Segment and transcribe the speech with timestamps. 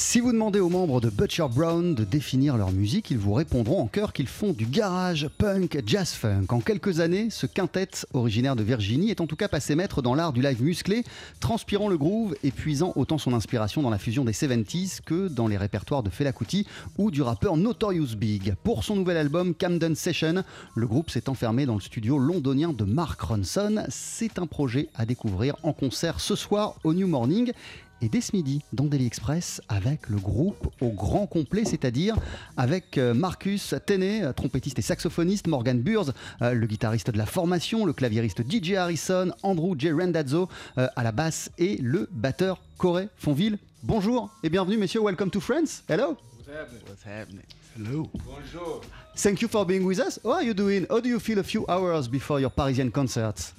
[0.00, 3.82] Si vous demandez aux membres de Butcher Brown de définir leur musique, ils vous répondront
[3.82, 6.46] en chœur qu'ils font du garage, punk, jazz funk.
[6.50, 10.14] En quelques années, ce quintet, originaire de Virginie, est en tout cas passé maître dans
[10.14, 11.02] l'art du live musclé,
[11.40, 15.48] transpirant le groove et puisant autant son inspiration dans la fusion des 70s que dans
[15.48, 16.64] les répertoires de Fela Kuti
[16.96, 18.54] ou du rappeur Notorious Big.
[18.62, 20.44] Pour son nouvel album Camden Session,
[20.76, 23.84] le groupe s'est enfermé dans le studio londonien de Mark Ronson.
[23.88, 27.52] C'est un projet à découvrir en concert ce soir au New Morning
[28.00, 32.16] et dès ce midi dans Daily Express avec le groupe au grand complet, c'est-à-dire
[32.56, 37.26] avec euh, Marcus Tenney, euh, trompettiste et saxophoniste, Morgan Burrs, euh, le guitariste de la
[37.26, 39.92] formation, le claviériste DJ Harrison, Andrew J.
[39.92, 43.58] Randazzo à la basse et le batteur Corey Fonville.
[43.82, 45.82] Bonjour et bienvenue messieurs, welcome to France.
[45.88, 46.16] Hello.
[46.46, 47.44] What's happening?
[47.76, 48.08] Hello.
[48.14, 48.80] Bonjour.
[49.16, 50.18] Thank you for being with us.
[50.24, 50.86] How are you doing?
[50.88, 53.52] How do you feel a few hours before your Parisian concerts?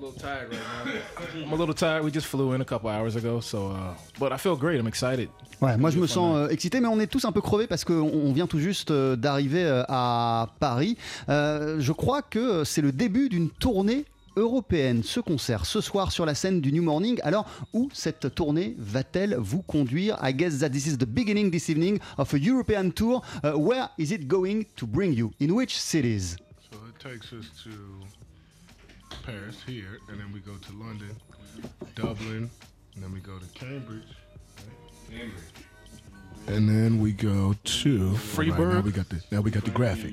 [0.00, 1.42] A little tired right now.
[1.44, 2.04] I'm a little tired.
[2.04, 4.80] We just flew in a couple hours ago, so uh, but I feel great.
[4.80, 5.28] I'm excited.
[5.60, 7.84] Ouais, moi je me sens euh, excité, mais on est tous un peu crevés parce
[7.84, 10.96] qu'on on vient tout juste euh, d'arriver euh, à Paris.
[11.28, 14.06] Euh, je crois que c'est le début d'une tournée
[14.36, 15.02] européenne.
[15.02, 17.20] Ce concert ce soir sur la scène du New Morning.
[17.22, 20.16] Alors, où cette tournée va-t-elle vous conduire?
[20.22, 23.22] I guess that this is the beginning this evening of a European tour.
[23.44, 25.30] Uh, where is it going to bring you?
[25.40, 26.36] In which cities?
[26.70, 27.70] So it takes us to
[29.30, 31.16] Paris here, and then we go to London,
[31.94, 32.50] Dublin,
[32.94, 34.02] and then we go to Cambridge.
[35.08, 35.69] Cambridge.
[36.48, 38.58] And then we go to Freiburg.
[38.58, 40.12] Right, now we got the now we got the graphic.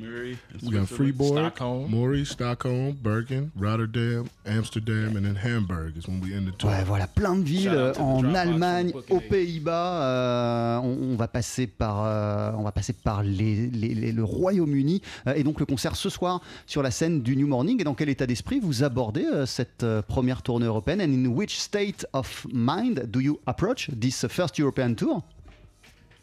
[0.61, 1.89] We got Freeborg, Stockholm.
[1.89, 6.69] Maury, Stockholm, Bergen, Rotterdam, Amsterdam, and then Hamburg is when we end the tour.
[6.69, 9.19] Ouais, voilà, plein de villes en Allemagne, aux.
[9.19, 10.01] Pays-Bas.
[10.03, 14.23] euh, on, on va passer par, euh, on va passer par les- les- les- le
[14.23, 17.81] Royaume-Uni euh, et donc le concert ce soir sur la scène du New Morning.
[17.81, 21.25] Et dans quel état d'esprit vous abordez euh, cette euh, première tournée européenne And in
[21.29, 25.23] which state of mind do you approach this first European tour?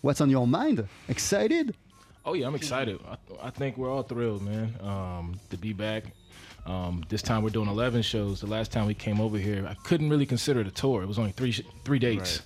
[0.04, 0.86] What's on your mind?
[1.08, 1.74] Excited?
[2.26, 3.00] Oh yeah, I'm excited.
[3.08, 3.16] I,
[3.46, 6.04] I think we're all thrilled, man, um, to be back.
[6.66, 8.42] Um, this time we're doing 11 shows.
[8.42, 11.02] The last time we came over here, I couldn't really consider it a tour.
[11.02, 12.34] It was only three sh- three dates.
[12.34, 12.42] So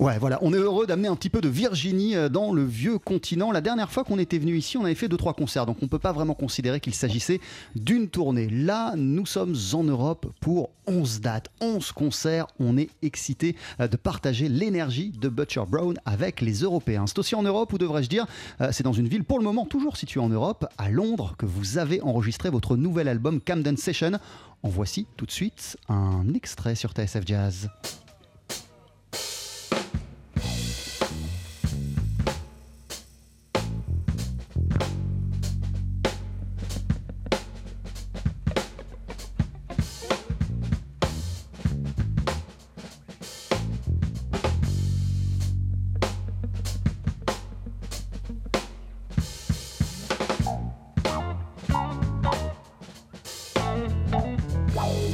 [0.00, 2.98] Ouais, voilà, on est heureux d'amener un petit peu de Virginie euh, dans le vieux
[2.98, 3.52] continent.
[3.52, 5.86] La dernière fois qu'on était venu ici, on avait fait deux trois concerts, donc on
[5.86, 7.40] peut pas vraiment considérer qu'il s'agissait
[7.76, 8.48] d'une tournée.
[8.50, 12.48] Là, nous sommes en Europe pour 11 dates, 11 concerts.
[12.58, 17.04] On est excité euh, de partager l'énergie de Butcher Brown avec les Européens.
[17.06, 18.26] C'est aussi en Europe, ou devrais-je dire,
[18.60, 21.46] euh, c'est dans une ville pour le moment toujours située en Europe, à Londres, que
[21.46, 24.18] vous avez enregistré votre nouvel album Camden Session.
[24.62, 27.70] En voici tout de suite un extrait sur TSF Jazz.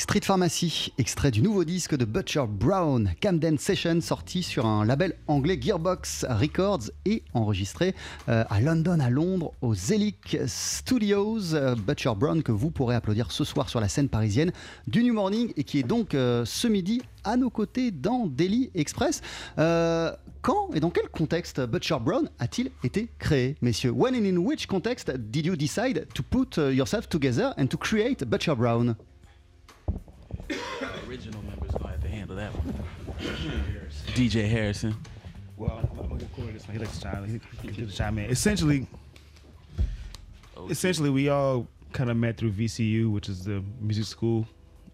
[0.00, 5.14] Street Pharmacy, extrait du nouveau disque de Butcher Brown, Camden Session, sorti sur un label
[5.26, 7.94] anglais Gearbox Records et enregistré
[8.28, 11.54] euh, à London, à Londres, aux Zelic Studios.
[11.54, 14.52] Euh, Butcher Brown que vous pourrez applaudir ce soir sur la scène parisienne
[14.86, 18.70] du New Morning et qui est donc euh, ce midi à nos côtés dans Daily
[18.74, 19.22] Express.
[19.56, 23.90] Quand et dans quel contexte Butcher Brown a-t-il été créé, messieurs?
[23.90, 28.24] When and in which context did you decide to put yourself together and to create
[28.24, 28.96] Butcher Brown?
[31.08, 32.74] Original members gonna have to handle that one.
[34.14, 34.94] DJ Harrison.
[35.56, 36.76] Well, I'm gonna record this one.
[36.76, 37.40] He likes to chime.
[37.62, 38.30] He, he, he chime in.
[38.30, 38.86] Essentially,
[40.70, 44.46] essentially, we all kind of met through VCU, which is the music school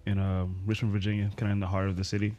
[0.07, 2.35] in uh, Richmond, Virginia, kind of in the heart of the city.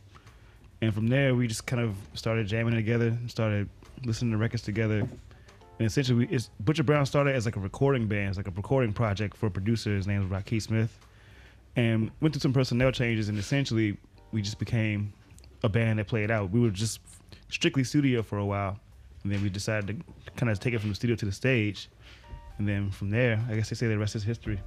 [0.82, 3.70] And from there, we just kind of started jamming together, started
[4.05, 5.00] listening to records together.
[5.00, 8.51] And essentially, we, it's, Butcher Brown started as like a recording band, it's like a
[8.51, 9.96] recording project for a producer.
[9.96, 10.98] His name was Rocky Smith.
[11.75, 13.98] And went through some personnel changes, and essentially,
[14.32, 15.13] we just became
[15.63, 16.51] a band that played out.
[16.51, 17.00] We were just
[17.50, 18.80] strictly studio for a while,
[19.24, 21.89] and then we decided to kind of take it from the studio to the stage.
[22.60, 24.60] And then from there, I guess they say the rest is history.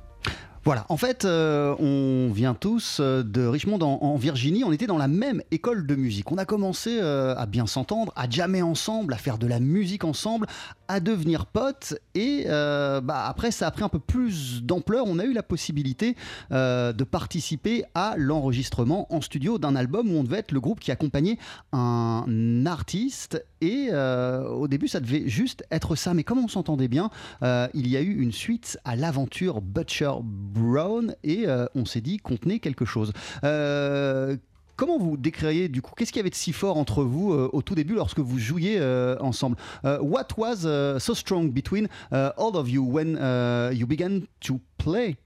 [0.65, 4.65] Voilà, en fait, euh, on vient tous euh, de Richmond en, en, Virginie.
[4.65, 6.33] On était dans la même école de musique.
[6.33, 10.03] On a commencé euh, à bien s'entendre, à jammer ensemble, à faire de la musique
[10.03, 10.49] ensemble,
[10.89, 11.95] à devenir potes.
[12.15, 15.05] Et euh, bah, après, ça a pris un peu plus d'ampleur.
[15.07, 16.17] On a eu la possibilité
[16.53, 20.81] euh, de participer à l'enregistrement en studio d'un album où on devait être le groupe
[20.81, 21.39] qui accompagnait
[21.73, 23.45] un artiste.
[23.61, 26.15] Et euh, au début, ça devait juste être ça.
[26.15, 27.11] Mais comme on s'entendait bien,
[27.43, 32.37] il y a eu une suite à l'aventure Butcher Brown et on s'est dit qu'on
[32.37, 33.13] tenait quelque chose.
[34.77, 37.49] Comment vous décririez du coup Qu'est-ce qu'il y avait de si fort entre vous euh,
[37.53, 39.57] au tout début lorsque vous jouiez euh, ensemble?
[39.83, 43.19] Uh, What was uh, so strong between uh, all of you when
[43.73, 45.17] you began to play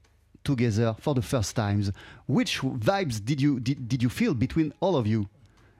[0.43, 1.91] together for the first times?
[2.27, 5.27] Which vibes did you did, did you feel between all of you?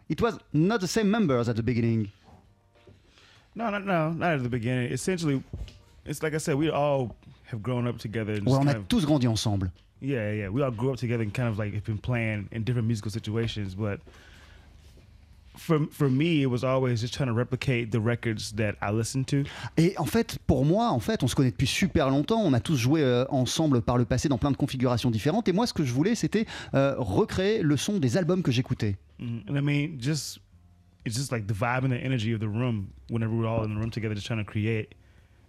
[0.09, 2.11] It was not the same members at the beginning.
[3.55, 4.91] No, no, no, not at the beginning.
[4.91, 5.41] Essentially,
[6.05, 8.35] it's like I said, we all have grown up together.
[8.41, 9.69] Ouais, on a of, tous grandi ensemble.
[10.01, 10.49] Yeah, yeah.
[10.49, 13.11] We all grew up together and kind of like have been playing in different musical
[13.11, 13.99] situations, but
[15.57, 19.27] for, for me, it was always just trying to replicate the records that I listened
[19.27, 19.43] to.
[19.77, 22.41] Et en fait, pour moi, en fait, on se connaît depuis super longtemps.
[22.41, 25.47] On a tous joué euh, ensemble par le passé dans plein de configurations différentes.
[25.47, 28.97] Et moi, ce que je voulais, c'était euh, recréer le son des albums que j'écoutais.
[29.19, 30.39] Mm, and I mean, just
[31.05, 32.87] it's just like the vibe and the energy of the room.
[33.09, 34.95] Whenever we're all in the room together, just trying to create.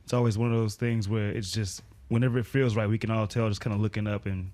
[0.05, 1.83] It's always one of those things where it's just
[2.13, 4.53] whenever it feels right, we can all tell just kind of looking up and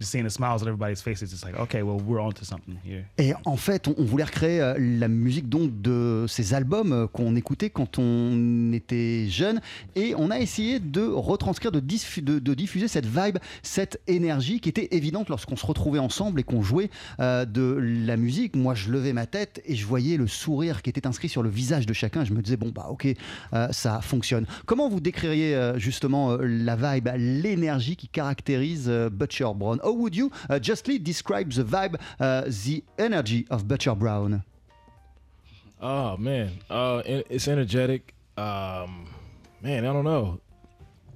[0.00, 3.04] seeing the smiles on everybody's faces, it's like, okay, well, we're onto something here.
[3.18, 7.36] Et en fait, on, voulait recréer euh, la musique donc de ces albums euh, qu'on
[7.36, 9.60] écoutait quand on était jeune,
[9.96, 14.60] et on a essayé de retranscrire, de, diffu de, de, diffuser cette vibe, cette énergie
[14.60, 16.90] qui était évidente lorsqu'on se retrouvait ensemble et qu'on jouait
[17.20, 18.56] euh, de la musique.
[18.56, 21.50] Moi, je levais ma tête et je voyais le sourire qui était inscrit sur le
[21.50, 22.24] visage de chacun.
[22.24, 23.08] Je me disais, bon, bah, ok,
[23.70, 24.46] ça fonctionne.
[24.66, 29.78] Comment vous décririez justement la vibe, l'énergie qui caractérise Butcher Brown?
[29.90, 34.44] How would you uh, justly describe the vibe, uh, the energy of Butcher Brown?
[35.80, 38.14] Oh man, uh, it's energetic.
[38.36, 39.08] Um,
[39.60, 40.40] man, I don't know.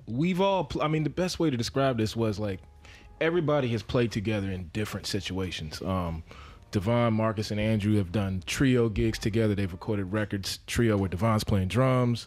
[0.08, 2.58] We've all, I mean, the best way to describe this was like
[3.20, 5.80] everybody has played together in different situations.
[5.80, 6.24] Um,
[6.72, 9.54] Devon, Marcus, and Andrew have done trio gigs together.
[9.54, 12.26] They've recorded records trio where Devon's playing drums,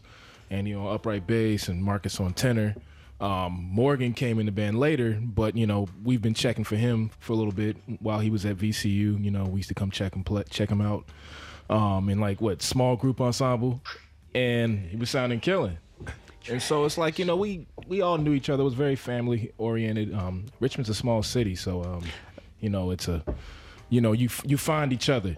[0.49, 2.73] and you know upright bass, and Marcus on tenor.
[3.19, 7.09] Um, Morgan came in the band later, but you know we've been checking for him
[7.19, 9.23] for a little bit while he was at VCU.
[9.23, 11.05] You know we used to come check him play, check him out
[11.69, 13.81] um, in like what small group ensemble,
[14.35, 15.77] and he was sounding killing.
[16.49, 18.61] And so it's like you know we we all knew each other.
[18.61, 20.13] It was very family oriented.
[20.13, 22.03] Um, Richmond's a small city, so um,
[22.59, 23.23] you know it's a
[23.89, 25.37] you know you you find each other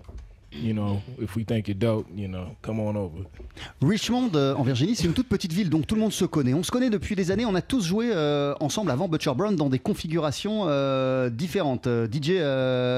[0.51, 3.24] you know, if we think you're dope, you know, come on over.
[3.82, 6.53] Richmond, euh, en Virginie, c'est une toute petite ville, donc tout le monde se connaît.
[6.53, 7.46] On se connaît depuis des années.
[7.46, 11.88] On a tous joué euh, ensemble avant Butcher Brown dans des configurations euh, différentes.
[11.88, 12.39] DJ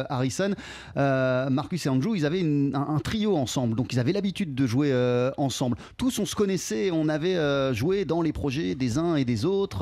[0.09, 0.53] Harrison,
[0.95, 4.93] Marcus et Andrew, ils avaient un, un, trio ensemble, donc ils avaient l'habitude de jouer
[5.37, 5.77] ensemble.
[5.97, 9.81] Tous, on se connaissait, on avait joué dans les projets des uns et des autres,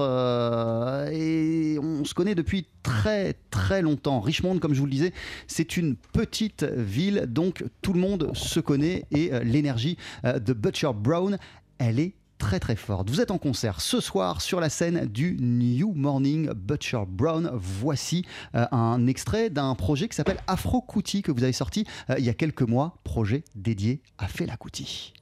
[1.12, 4.20] et on se connaît depuis très très longtemps.
[4.20, 5.14] Richmond, comme je vous le disais,
[5.48, 10.54] c'est une petite ville, donc tout le monde se connaît et euh, l'énergie euh, de
[10.54, 11.38] Butcher Brown,
[11.78, 13.10] elle est très très forte.
[13.10, 17.51] Vous êtes en concert ce soir sur la scène du New Morning Butcher Brown.
[17.54, 18.25] Voici
[18.56, 21.86] euh, un extrait d'un projet qui s'appelle Afro Kuti que vous avez sorti
[22.18, 25.13] il y a quelques mois, projet dédié à Fela Kuti.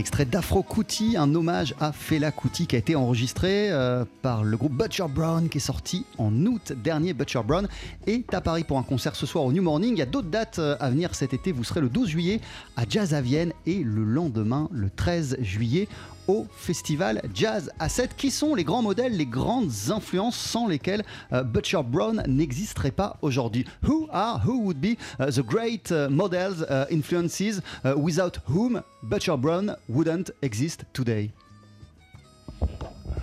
[0.00, 4.56] Extrait d'Afro Kuti, un hommage à Fela Kuti qui a été enregistré euh, par le
[4.56, 7.14] groupe Butcher Brown qui est sorti en août dernier.
[7.14, 7.66] Butcher Brown
[8.06, 9.92] est à Paris pour un concert ce soir au New Morning.
[9.94, 11.50] Il y a d'autres dates euh, à venir cet été.
[11.50, 12.40] Vous serez le 12 juillet
[12.76, 15.88] à Jazz à Vienne et le lendemain, le 13 juillet,
[16.28, 18.14] au festival Jazz à 7.
[18.16, 23.16] Qui sont les grands modèles, les grandes influences sans lesquelles euh, Butcher Brown n'existerait pas
[23.22, 23.64] aujourd'hui?
[23.82, 27.62] Who are, who would be uh, the great uh, models, uh, influences
[27.96, 31.30] without whom Butcher Brown wouldn't exist today?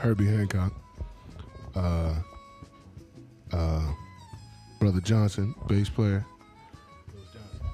[0.03, 0.71] Herbie Hancock,
[3.53, 3.81] uh, uh,
[4.79, 6.25] Brother Johnson, bass player,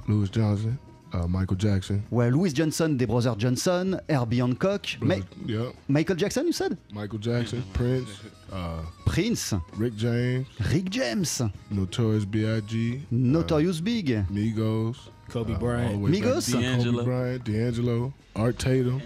[0.08, 0.78] Louis Johnson,
[1.14, 2.04] uh, Michael Jackson.
[2.12, 6.78] Ouais, Louis Johnson des Brothers Johnson, Herbie Hancock, Ma- yeah, Michael Jackson, you said?
[6.92, 8.10] Michael Jackson, Prince,
[8.52, 14.98] uh, Prince, Rick James, Rick James, Notorious B.I.G., Notorious Big, Migos,
[15.30, 15.96] Kobe uh, Bryant.
[15.96, 16.52] all the Migos?
[16.52, 19.02] to Kobe Bryant, D'Angelo, Art Tatum,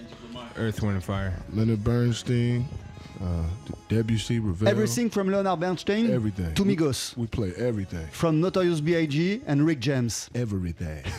[0.57, 1.33] Earth, Wind, and Fire.
[1.53, 2.67] Leonard Bernstein,
[3.21, 3.43] uh,
[3.89, 4.67] Debussy, Ravel.
[4.67, 6.53] Everything from Leonard Bernstein Everything.
[6.55, 8.05] to We- Migos, We play everything.
[8.11, 9.41] from Notorious B.I.G.
[9.47, 10.29] and Rick James.
[10.35, 11.03] Everything.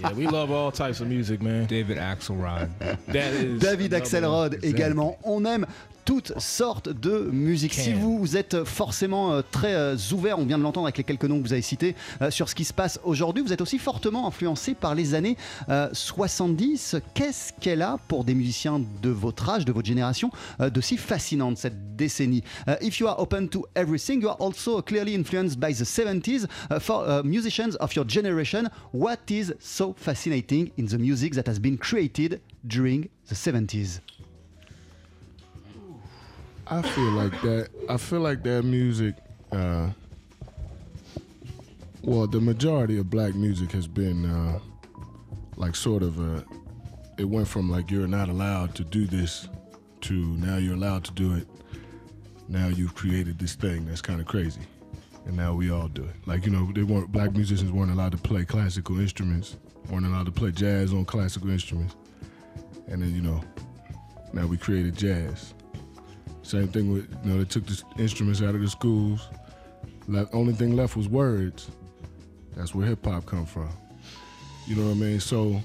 [0.00, 1.66] Yeah, we love all types of music, man.
[1.66, 2.70] David Axelrod.
[3.06, 4.72] That is David Axelrod Exactly.
[4.72, 5.16] également.
[5.24, 5.66] On aime
[6.04, 7.74] toutes sortes de musique.
[7.74, 11.24] Si vous êtes forcément euh, très euh, ouvert, on vient de l'entendre avec les quelques
[11.24, 13.78] noms que vous avez cités, euh, sur ce qui se passe aujourd'hui, vous êtes aussi
[13.78, 15.36] fortement influencé par les années
[15.68, 16.96] euh, 70.
[17.14, 21.58] Qu'est-ce qu'elle a pour des musiciens de votre âge, de votre génération, de si fascinante
[21.58, 22.42] cette décennie?
[22.80, 26.46] If you are open to everything, you are also clearly influenced by the 70s.
[26.70, 31.58] Uh, for musicians of your generation, what is so fascinating in the music that has
[31.58, 34.00] been created during the 70s
[36.66, 37.68] I feel like that.
[37.88, 39.16] I feel like that music.
[39.50, 39.90] Uh,
[42.02, 44.58] well, the majority of black music has been uh,
[45.56, 46.44] like sort of a.
[47.18, 49.48] It went from like you're not allowed to do this
[50.02, 51.46] to now you're allowed to do it.
[52.48, 54.60] Now you've created this thing that's kind of crazy,
[55.26, 56.14] and now we all do it.
[56.26, 59.56] Like you know, they weren't black musicians weren't allowed to play classical instruments,
[59.90, 61.96] weren't allowed to play jazz on classical instruments,
[62.86, 63.42] and then you know,
[64.32, 65.54] now we created jazz.
[66.42, 69.28] Same thing with you know they took the instruments out of the schools.
[70.08, 71.70] Left, only thing left was words.
[72.56, 73.68] That's where hip hop come from.
[74.66, 75.20] You know what I mean?
[75.20, 75.60] So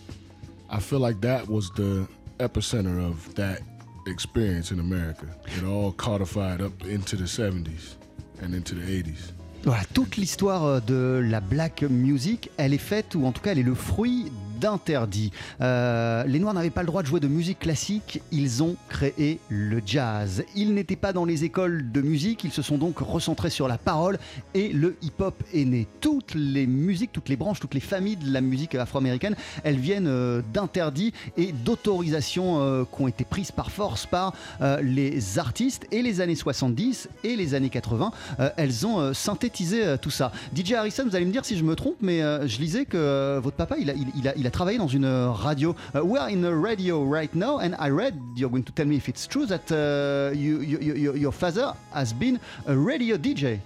[0.69, 2.07] I feel like that was the
[2.39, 3.61] epicenter of that
[4.05, 5.27] experience in America.
[5.57, 7.95] It all codified up into the 70s
[8.41, 9.33] and into the 80s.
[9.63, 13.51] Voilà, toute l'histoire euh, de la black music, elle est faite, ou en tout cas
[13.51, 15.31] elle est le fruit d'interdits.
[15.61, 19.39] Euh, les Noirs n'avaient pas le droit de jouer de musique classique, ils ont créé
[19.49, 20.43] le jazz.
[20.55, 23.77] Ils n'étaient pas dans les écoles de musique, ils se sont donc recentrés sur la
[23.77, 24.17] parole
[24.53, 25.87] et le hip-hop est né.
[26.01, 30.07] Toutes les musiques, toutes les branches, toutes les familles de la musique afro-américaine, elles viennent
[30.07, 34.33] euh, d'interdits et d'autorisations euh, qui ont été prises par force par
[34.81, 40.09] les artistes et les années 70 et les années 80, euh, elles ont synthétisé tout
[40.09, 40.31] ça.
[40.55, 43.55] DJ Harrison, vous allez me dire si je me trompe, mais je lisais que votre
[43.55, 45.75] papa, il a travaillé dans une radio.
[45.95, 48.85] Uh, we are in a radio right now, and I read, you're going to tell
[48.85, 53.17] me if it's true, that uh, you, you, you, your father has been a radio
[53.17, 53.59] DJ.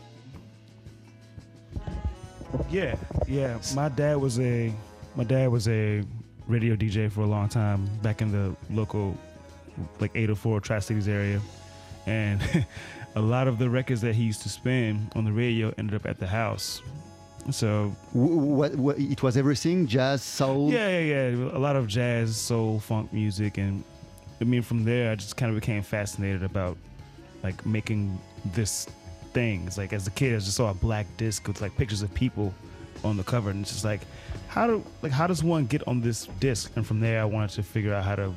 [2.70, 2.96] Yeah,
[3.28, 3.58] yeah.
[3.76, 4.74] My dad was a
[5.15, 6.04] my dad was a
[6.48, 9.17] radio DJ for a long time back in the local
[10.00, 11.41] like 804 Tri Cities area,
[12.06, 12.41] and
[13.15, 16.06] a lot of the records that he used to spin on the radio ended up
[16.06, 16.82] at the house.
[17.50, 20.72] So What, what, it was everything, jazz, soul.
[20.72, 21.58] yeah, yeah, yeah.
[21.58, 23.84] A lot of jazz, soul, funk music, and
[24.40, 26.78] I mean, from there, I just kind of became fascinated about
[27.44, 28.20] like making
[28.54, 28.88] this
[29.34, 29.66] thing.
[29.68, 32.14] It's like as a kid, I just saw a black disc with like pictures of
[32.14, 32.54] people
[33.04, 34.02] on the cover, and it's just like,
[34.48, 36.72] how do like how does one get on this disc?
[36.76, 38.32] And from there, I wanted to figure out how to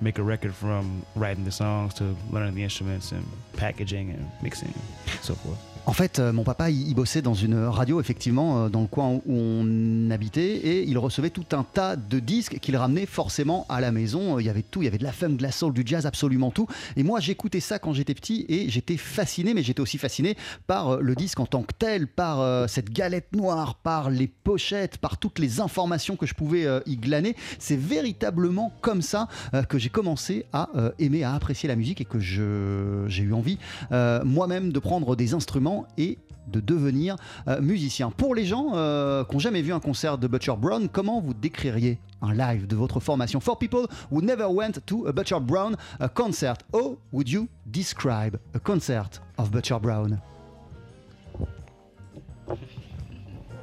[0.00, 4.68] make a record from writing the songs to learning the instruments and packaging and mixing
[4.68, 5.58] and so forth.
[5.88, 9.08] En fait, euh, mon papa, il, bossait dans une radio, effectivement, euh, dans le coin
[9.08, 13.80] où on habitait, et il recevait tout un tas de disques qu'il ramenait forcément à
[13.80, 14.40] la maison.
[14.40, 16.04] Il y avait tout, il y avait de la funk, de la soul, du jazz,
[16.04, 16.66] absolument tout.
[16.96, 20.88] Et moi, j'écoutais ça quand j'étais petit, et j'étais fasciné, mais j'étais aussi fasciné par
[20.88, 24.98] euh, le disque en tant que tel, par euh, cette galette noire, par les pochettes,
[24.98, 27.36] par toutes les informations que je pouvais euh, y glaner.
[27.60, 32.00] C'est véritablement comme ça euh, que j'ai commencé à euh, aimer, à apprécier la musique,
[32.00, 33.58] et que j'ai eu envie
[33.92, 37.16] euh, moi-même de prendre des instruments et de devenir
[37.48, 38.10] euh, musicien.
[38.10, 41.34] Pour les gens euh, qui n'ont jamais vu un concert de Butcher Brown, comment vous
[41.34, 43.40] décririez un live de votre formation?
[43.40, 48.38] For people who never went to a Butcher Brown uh, concert, how would you describe
[48.54, 50.20] a concert of Butcher Brown?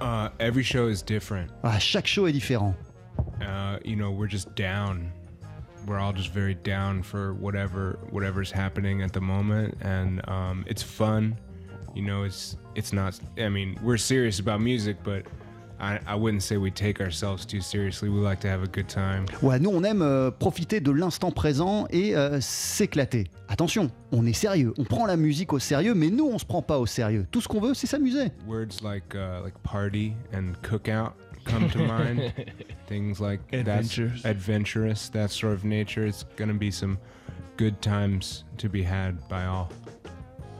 [0.02, 1.50] Uh, every show is different.
[1.64, 2.76] Ah, Chaque show est différent.
[3.42, 5.12] Uh, you know, we're just down
[5.86, 10.82] we're all just very down for whatever whatever's happening at the moment, and um, it's
[10.84, 11.38] fun.
[11.96, 13.20] You know, it's it's not.
[13.38, 15.26] I mean, we're serious about music, but
[15.80, 18.10] I, I wouldn't say we take ourselves too seriously.
[18.10, 19.26] We like to have a good time.
[19.42, 23.26] Ouais, nous on aime euh, profiter de l'instant présent et euh, s'éclater.
[23.50, 26.62] Attention, on est sérieux, on prend la musique au sérieux, mais nous on se prend
[26.62, 27.28] pas au sérieux.
[27.32, 28.32] Tout ce qu'on veut, c'est s'amuser.
[28.48, 31.14] Words like uh, like party and cookout
[31.46, 32.34] come to mind.
[32.88, 34.22] Things like Adventures.
[34.24, 36.06] that's adventurous, that sort of nature.
[36.06, 36.98] It's gonna be some
[37.58, 39.70] good times to be had by all.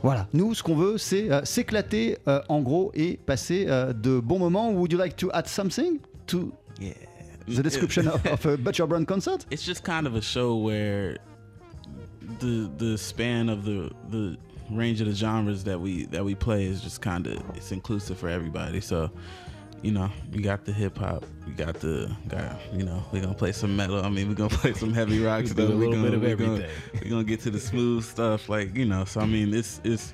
[0.04, 4.20] Voilà, nous ce qu'on veut, c'est euh, s'éclater euh, en gros et passer euh, de
[4.20, 4.70] bons moments.
[4.72, 6.92] Would you like to add something to Yeah.
[7.48, 9.46] the description of, of a Butcher Brown concert?
[9.50, 11.18] It's just kind of a show where
[12.40, 14.38] the the span of the the
[14.72, 18.18] range of the genres that we that we play is just kind of it's inclusive
[18.18, 18.82] for everybody.
[18.82, 19.10] So,
[19.84, 23.34] you know, we got the hip hop, we got the got you know we're gonna
[23.36, 24.04] play some metal.
[24.04, 25.70] I mean, we're gonna play some heavy rock We stuff.
[25.70, 28.86] We're gonna, bit of we're gonna- we're gonna get to the smooth stuff, like you
[28.86, 29.06] know.
[29.06, 30.14] So I mean, it's it's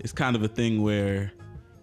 [0.00, 1.30] it's kind of a thing where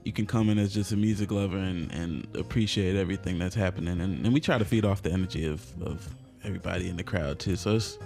[0.04, 4.00] you can come in as just a music lover and, and appreciate everything that's happening,
[4.02, 6.08] and, and we try to feed off the energy of, of
[6.44, 7.56] everybody in the crowd too.
[7.58, 8.00] So it's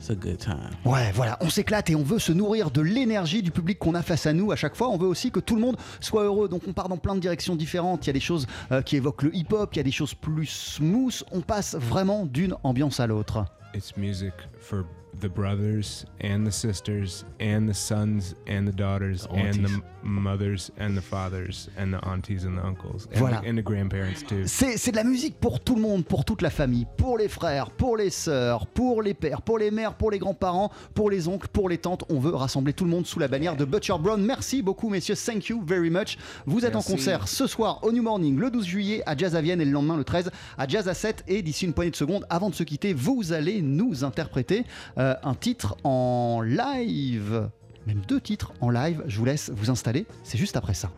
[0.00, 0.70] it's a good time.
[0.84, 4.02] Ouais, voilà, on s'éclate et on veut se nourrir de l'énergie du public qu'on a
[4.02, 4.88] face à nous à chaque fois.
[4.88, 6.48] On veut aussi que tout le monde soit heureux.
[6.48, 8.06] Donc on part dans plein de directions différentes.
[8.06, 10.14] Il y a des choses euh, qui évoquent le hip-hop, il y a des choses
[10.14, 11.22] plus smooth.
[11.32, 13.44] On passe vraiment d'une ambiance à l'autre.
[13.74, 14.84] It's music for
[15.20, 20.70] the brothers and the sisters and the sons and the daughters The and the mothers
[20.78, 23.40] and the fathers and the aunties and the uncles and, Voilà.
[23.42, 24.44] the, and the grandparents too.
[24.46, 27.28] C'est c'est de la musique pour tout le monde, pour toute la famille, pour les
[27.28, 31.28] frères, pour les sœurs, pour les pères, pour les mères, pour les grands-parents, pour les
[31.28, 32.04] oncles, pour les tantes.
[32.08, 34.22] On veut rassembler tout le monde sous la bannière de Butcher Brown.
[34.24, 35.16] Merci beaucoup, messieurs.
[35.16, 36.16] Thank you very much.
[36.46, 36.92] Vous êtes Merci.
[36.92, 39.64] en concert ce soir au New Morning le 12 juillet à Jazz à Vienne et
[39.66, 41.24] le lendemain le 13 à Jazz à 7.
[41.28, 44.64] Et d'ici une poignée de secondes, avant de se quitter, vous allez nous interpréter
[45.00, 47.48] euh, un titre en live.
[47.86, 49.02] Même deux titres en live.
[49.06, 50.04] Je vous laisse vous installer.
[50.24, 50.90] C'est juste après ça.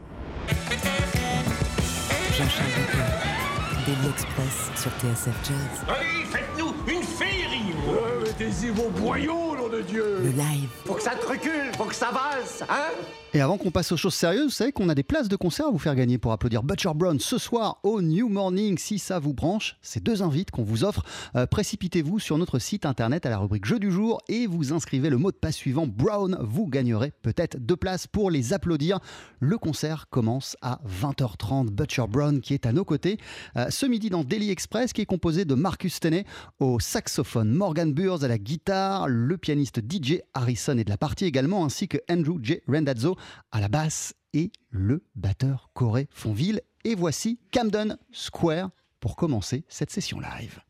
[2.37, 2.69] Jean-Charles.
[3.87, 5.85] Daily Express sur TSF Jazz.
[5.89, 7.75] Allez, faites-nous une féerie
[8.23, 10.69] Mettez-y vos boyaux, de Dieu Le live.
[10.85, 12.91] Faut que ça te recule, faut que ça valse, hein?
[13.35, 15.67] Et avant qu'on passe aux choses sérieuses, vous savez qu'on a des places de concert
[15.69, 18.77] à vous faire gagner pour applaudir Butcher Brown ce soir au New Morning.
[18.77, 21.03] Si ça vous branche, ces deux invites qu'on vous offre,
[21.35, 25.09] euh, précipitez-vous sur notre site internet à la rubrique Jeu du jour et vous inscrivez
[25.09, 26.37] le mot de passe suivant Brown.
[26.43, 29.01] Vous gagnerez peut-être deux places pour les applaudir.
[29.41, 31.71] Le concert commence à 20h30.
[31.71, 33.17] Butcher Brown qui est à nos côtés
[33.57, 36.27] euh, ce midi dans Daily Express qui est composé de Marcus Tenney
[36.61, 41.25] au saxophone, Morgan Burrs à la guitare, le pianiste DJ Harrison est de la partie
[41.25, 42.61] également, ainsi que Andrew J.
[42.69, 43.17] Rendazzo
[43.51, 46.61] à la basse et le batteur Corey Fonville.
[46.85, 48.71] Et voici Camden Square
[49.01, 50.61] pour commencer cette session live.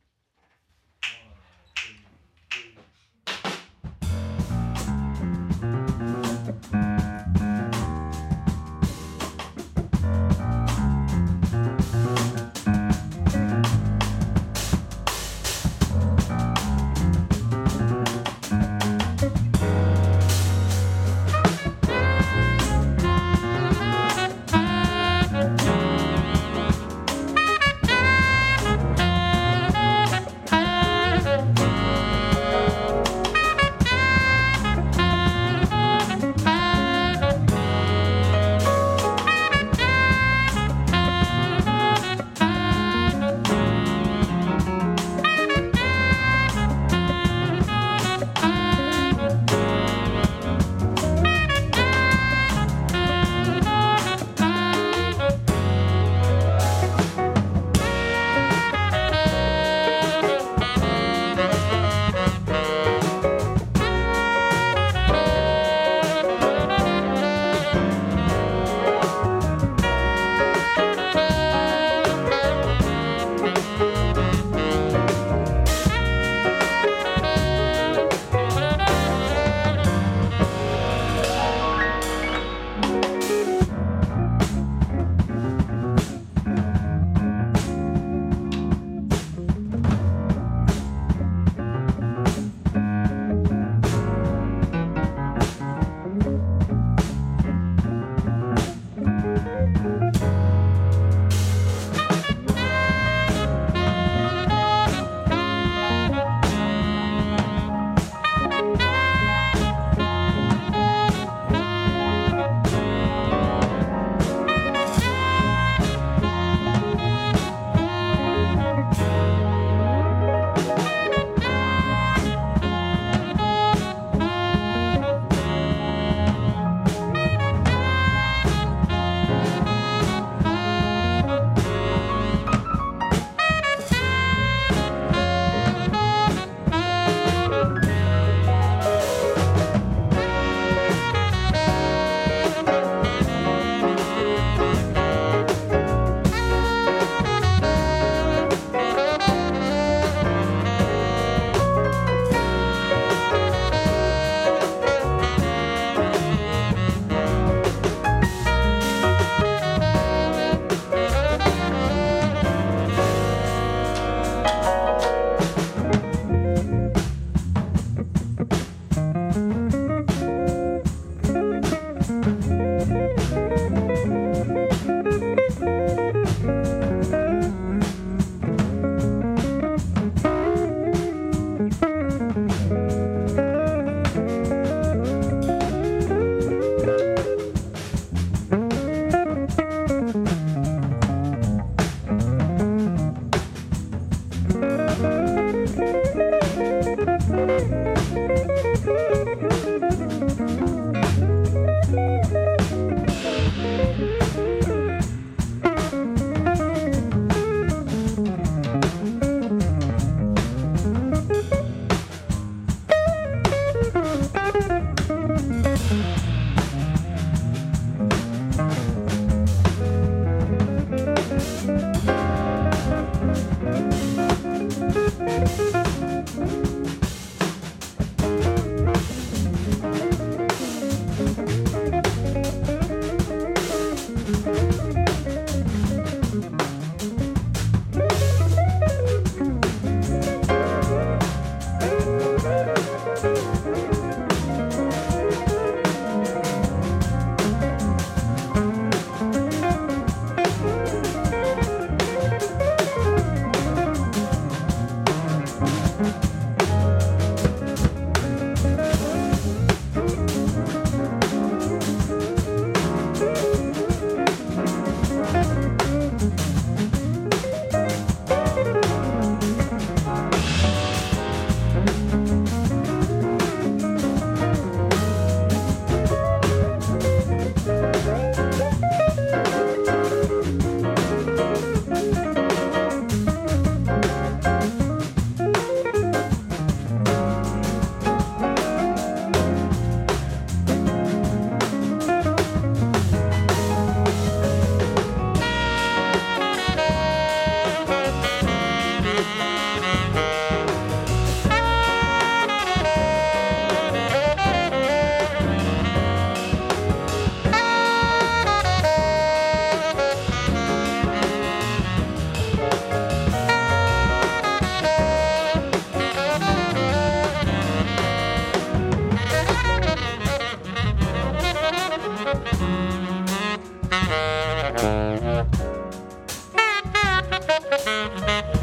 [327.85, 328.62] Et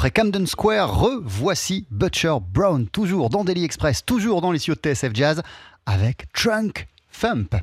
[0.00, 4.80] après Camden Square, revoici Butcher Brown, toujours dans Daily Express, toujours dans les cieux de
[4.80, 5.42] TSF Jazz,
[5.84, 6.88] avec Trunk
[7.20, 7.54] Thump.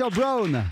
[0.00, 0.64] Butcher Brown.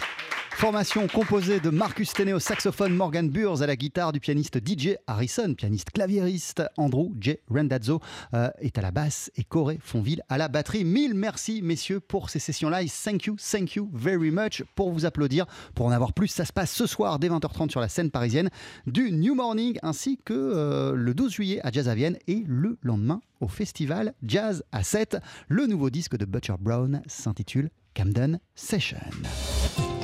[0.52, 4.96] Formation composée de Marcus Tenney au saxophone, Morgan Burs à la guitare, du pianiste DJ
[5.06, 7.36] Harrison, pianiste claviériste, Andrew J.
[7.50, 8.00] Randazzo
[8.32, 10.84] euh, est à la basse et Corey Fonville à la batterie.
[10.84, 12.90] Mille merci messieurs pour ces sessions live.
[13.04, 15.44] Thank you, thank you very much pour vous applaudir.
[15.74, 18.48] Pour en avoir plus, ça se passe ce soir dès 20h30 sur la scène parisienne
[18.86, 22.78] du New Morning ainsi que euh, le 12 juillet à Jazz à Vienne et le
[22.82, 25.18] lendemain au festival Jazz à 7.
[25.48, 27.68] Le nouveau disque de Butcher Brown s'intitule
[27.98, 29.97] Camden Session.